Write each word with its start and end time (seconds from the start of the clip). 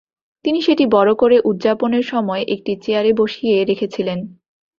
তিনি 0.45 0.59
সেটি 0.61 0.83
বড় 0.91 1.11
করে, 1.13 1.37
উদযাপনের 1.43 2.03
সময়, 2.03 2.43
একটি 2.47 2.71
চেয়ারে 2.83 3.11
বসিয়ে 3.13 3.55
রেখেছিলেন। 3.65 4.19